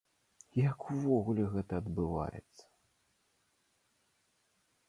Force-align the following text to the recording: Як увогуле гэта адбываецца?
Як 0.69 0.79
увогуле 0.93 1.43
гэта 1.55 1.73
адбываецца? 1.81 2.63